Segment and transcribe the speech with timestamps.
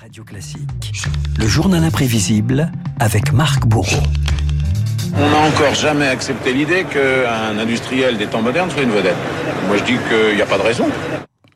[0.00, 0.92] Radio Classique.
[1.38, 4.02] Le journal imprévisible avec Marc Bourreau.
[5.14, 9.16] On n'a encore jamais accepté l'idée qu'un industriel des temps modernes soit une vedette.
[9.66, 10.86] Moi je dis qu'il n'y a pas de raison.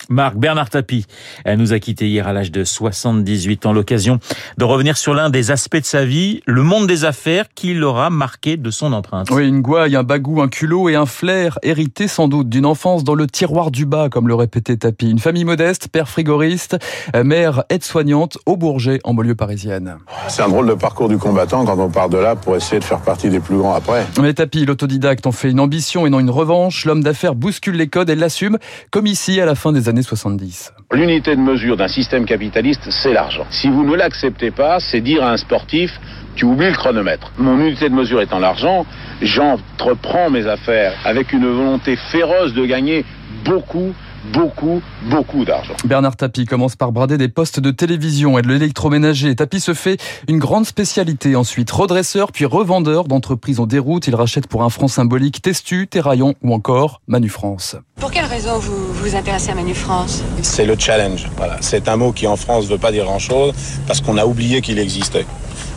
[0.08, 1.06] Marc Bernard Tapie
[1.46, 3.72] nous a quitté hier à l'âge de 78 ans.
[3.72, 4.18] L'occasion
[4.58, 8.10] de revenir sur l'un des aspects de sa vie, le monde des affaires qui l'aura
[8.10, 9.28] marqué de son empreinte.
[9.30, 13.04] Oui, une gouaille, un bagou, un culot et un flair hérité sans doute d'une enfance
[13.04, 15.10] dans le tiroir du bas, comme le répétait Tapie.
[15.10, 16.76] Une famille modeste, père frigoriste,
[17.24, 19.96] mère aide-soignante au Bourget, en banlieue parisienne.
[20.28, 22.84] C'est un drôle de parcours du combattant quand on part de là pour essayer de
[22.84, 24.06] faire partie des plus grands après.
[24.20, 26.84] Mais Tapie, l'autodidacte, en fait une ambition et non une revanche.
[26.84, 28.58] L'homme d'affaires bouscule les codes et l'assume,
[28.90, 30.72] comme ici à la fin des années 70.
[30.92, 33.46] L'unité de mesure d'un système capitaliste, c'est l'argent.
[33.50, 36.00] Si vous ne l'acceptez pas, c'est dire à un sportif,
[36.36, 37.32] tu oublies le chronomètre.
[37.38, 38.86] Mon unité de mesure étant l'argent,
[39.22, 43.04] j'entreprends mes affaires avec une volonté féroce de gagner
[43.44, 43.94] beaucoup
[44.32, 45.74] beaucoup, beaucoup d'argent.
[45.84, 49.34] Bernard Tapie commence par brader des postes de télévision et de l'électroménager.
[49.36, 51.70] Tapie se fait une grande spécialité ensuite.
[51.70, 54.06] Redresseur puis revendeur d'entreprises en déroute.
[54.06, 57.76] Il rachète pour un franc symbolique Testu, Terraillon ou encore Manu France.
[58.00, 60.22] Pour quelle raison vous vous intéressez à Manu France?
[60.42, 61.28] C'est le challenge.
[61.36, 61.56] Voilà.
[61.60, 63.52] C'est un mot qui en France ne veut pas dire grand-chose
[63.86, 65.26] parce qu'on a oublié qu'il existait.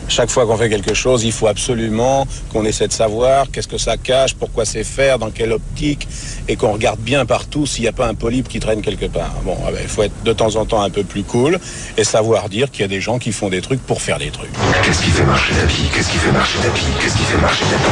[0.08, 3.78] Chaque fois qu'on fait quelque chose, il faut absolument qu'on essaie de savoir qu'est-ce que
[3.78, 6.08] ça cache, pourquoi c'est faire, dans quelle optique,
[6.48, 9.34] et qu'on regarde bien partout s'il n'y a pas un polype qui traîne quelque part.
[9.44, 11.58] Bon, ah ben, il faut être de temps en temps un peu plus cool
[11.96, 14.30] et savoir dire qu'il y a des gens qui font des trucs pour faire des
[14.30, 14.50] trucs.
[14.82, 15.88] Qu'est-ce qui fait marcher la vie?
[15.94, 16.86] Qu'est-ce qui fait marcher la vie?
[17.00, 17.84] Qu'est-ce qui fait marcher la vie?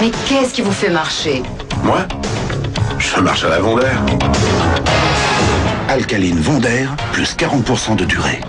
[0.00, 1.42] Mais qu'est-ce qui vous fait marcher?
[1.82, 2.06] Moi?
[2.98, 4.02] Je marche à la Vendère.
[5.88, 8.40] Alcaline Vendère, plus 40% de durée.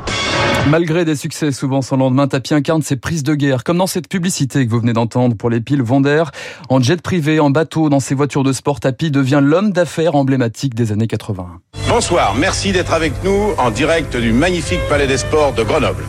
[0.69, 4.07] Malgré des succès souvent sans lendemain, Tapie incarne ses prises de guerre, comme dans cette
[4.07, 6.31] publicité que vous venez d'entendre pour les piles Vendère.
[6.69, 10.73] En jet privé, en bateau, dans ses voitures de sport, Tapie devient l'homme d'affaires emblématique
[10.73, 11.47] des années 80.
[11.89, 16.05] Bonsoir, merci d'être avec nous en direct du magnifique Palais des Sports de Grenoble.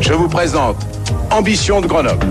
[0.00, 0.76] Je vous présente
[1.30, 2.26] Ambition de Grenoble.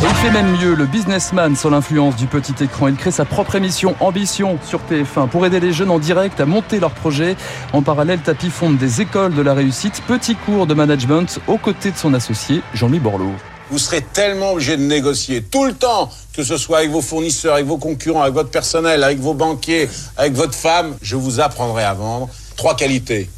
[0.00, 2.86] Il fait même mieux, le businessman sur l'influence du petit écran.
[2.88, 6.46] Il crée sa propre émission Ambition sur TF1 pour aider les jeunes en direct à
[6.46, 7.36] monter leurs projets.
[7.72, 11.90] En parallèle, Tapi fonde des écoles de la réussite, petits cours de management aux côtés
[11.90, 13.32] de son associé Jean-Louis Borloo.
[13.70, 17.54] Vous serez tellement obligé de négocier tout le temps, que ce soit avec vos fournisseurs,
[17.54, 20.96] avec vos concurrents, avec votre personnel, avec vos banquiers, avec votre femme.
[21.02, 22.28] Je vous apprendrai à vendre.
[22.56, 23.28] Trois qualités.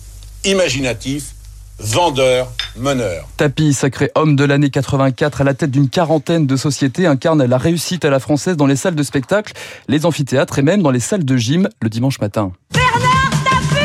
[0.45, 1.35] Imaginatif,
[1.81, 3.27] vendeur, meneur.
[3.37, 7.59] Tapi, sacré homme de l'année 84 à la tête d'une quarantaine de sociétés, incarne la
[7.59, 9.55] réussite à la française dans les salles de spectacle,
[9.89, 12.53] les amphithéâtres et même dans les salles de gym le dimanche matin.
[12.73, 13.85] Bernard Tapie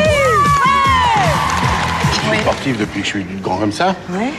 [2.12, 3.96] Je suis sportif depuis que je suis grand comme ça.
[4.10, 4.32] Ouais.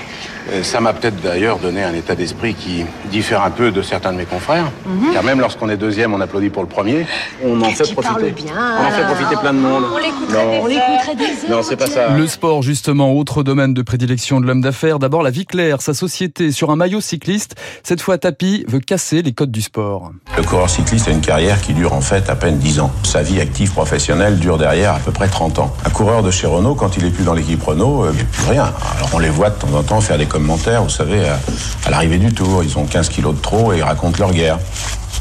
[0.53, 4.13] Euh, Ça m'a peut-être d'ailleurs donné un état d'esprit qui diffère un peu de certains
[4.13, 4.71] de mes confrères.
[5.13, 7.07] Car même lorsqu'on est deuxième, on applaudit pour le premier.
[7.45, 8.03] On en fait profiter.
[8.03, 9.85] parle bien, on en fait profiter plein de monde.
[9.93, 10.69] On l'écouterait Non.
[10.69, 11.49] des.
[11.51, 12.11] Non, c'est pas ça.
[12.17, 14.99] Le sport, justement, autre domaine de prédilection de l'homme d'affaires.
[14.99, 17.55] D'abord, la vie claire, sa société sur un maillot cycliste.
[17.83, 20.11] Cette fois, Tapi veut casser les codes du sport.
[20.37, 22.91] Le coureur cycliste a une carrière qui dure en fait à peine 10 ans.
[23.05, 25.75] Sa vie active professionnelle dure derrière à peu près 30 ans.
[25.85, 28.23] Un coureur de chez Renault, quand il est plus dans l'équipe Renault, euh, il n'y
[28.23, 28.73] a plus rien.
[28.97, 31.39] Alors on les voit de temps en temps faire des vous savez, à,
[31.87, 32.63] à l'arrivée du tour.
[32.63, 34.59] Ils ont 15 kilos de trop et ils racontent leur guerre.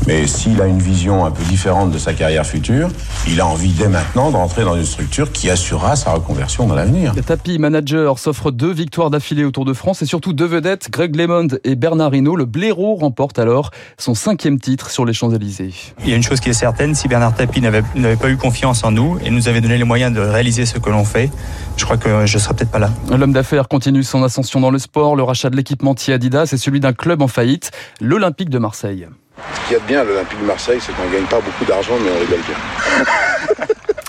[0.08, 2.90] Mais s'il a une vision un peu différente de sa carrière future,
[3.28, 7.14] il a envie dès maintenant d'entrer dans une structure qui assurera sa reconversion dans l'avenir.
[7.16, 10.90] Le Tapi manager s'offre deux victoires d'affilée au Tour de France et surtout deux vedettes,
[10.92, 12.36] Greg LeMond et Bernard Hinault.
[12.36, 15.74] Le blaireau remporte alors son cinquième titre sur les Champs-Élysées.
[16.04, 18.38] Il y a une chose qui est certaine, si Bernard Tapie n'avait n'avait pas eu
[18.38, 21.30] confiance en nous et nous avait donné les moyens de réaliser ce que l'on fait,
[21.78, 22.92] je crois que je serais peut-être pas là.
[23.10, 25.16] L'homme d'affaires continue son ascension dans le sport.
[25.16, 29.08] Le rachat de l'équipementier Adidas est celui d'un club en faillite, l'Olympique de Marseille.
[29.38, 31.66] Ce qu'il y a de bien à l'Olympique de Marseille, c'est qu'on gagne pas beaucoup
[31.66, 32.56] d'argent, mais on rigole bien.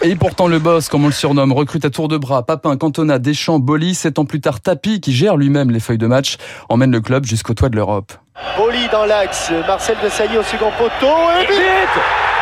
[0.03, 3.19] Et pourtant le boss, comme on le surnomme, recrute à tour de bras Papin, Cantona,
[3.19, 3.95] Deschamps, Boli.
[3.95, 6.37] Sept ans plus tard, Tapi, qui gère lui-même les feuilles de match,
[6.69, 8.13] emmène le club jusqu'au toit de l'Europe.
[8.57, 11.57] Boli dans l'axe, Marcel de Sailly au second poteau et but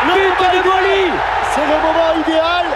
[0.06, 1.12] Le but de Boli
[1.54, 2.66] C'est le moment idéal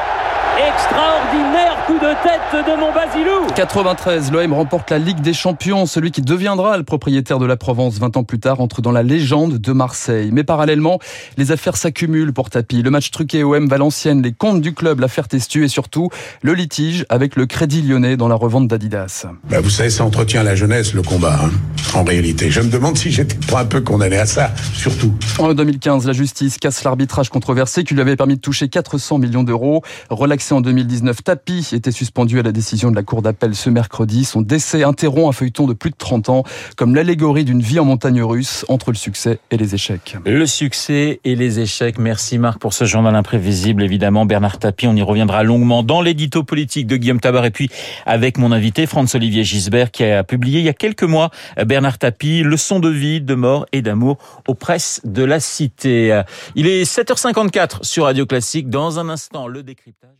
[0.56, 1.76] Extraordinaire
[2.08, 5.84] de tête de mon Basilou 93, l'OM remporte la Ligue des Champions.
[5.84, 9.02] Celui qui deviendra le propriétaire de la Provence 20 ans plus tard entre dans la
[9.02, 10.30] légende de Marseille.
[10.32, 11.00] Mais parallèlement,
[11.36, 12.80] les affaires s'accumulent pour Tapi.
[12.80, 16.08] Le match truqué OM Valenciennes, les comptes du club, l'affaire Testu et surtout
[16.40, 19.26] le litige avec le Crédit Lyonnais dans la revente d'Adidas.
[19.50, 21.50] Bah, vous savez, ça entretient la jeunesse, le combat, hein,
[21.94, 22.50] en réalité.
[22.50, 25.12] Je me demande si j'étais pas un peu condamné à ça, surtout.
[25.38, 29.42] En 2015, la justice casse l'arbitrage controversé qui lui avait permis de toucher 400 millions
[29.42, 29.82] d'euros.
[30.10, 34.24] Relaxé en 2019, Tapi été suspendu à la décision de la Cour d'appel ce mercredi.
[34.24, 36.44] Son décès interrompt un feuilleton de plus de 30 ans,
[36.76, 40.16] comme l'allégorie d'une vie en montagne russe entre le succès et les échecs.
[40.24, 41.98] Le succès et les échecs.
[41.98, 43.82] Merci Marc pour ce journal imprévisible.
[43.82, 47.70] Évidemment, Bernard Tapie, on y reviendra longuement dans l'édito politique de Guillaume Tabar et puis
[48.06, 51.30] avec mon invité Franz-Olivier Gisbert qui a publié il y a quelques mois
[51.78, 56.22] Bernard Tapie, leçon de vie, de mort et d'amour aux presses de la cité.
[56.56, 58.68] Il est 7h54 sur Radio Classique.
[58.68, 60.18] Dans un instant, le décryptage.